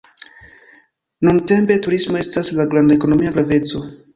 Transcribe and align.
Nuntempe 1.27 1.77
turismo 1.89 2.19
estas 2.25 2.51
de 2.61 2.69
granda 2.73 2.99
ekonomia 2.99 3.37
graveco. 3.39 3.85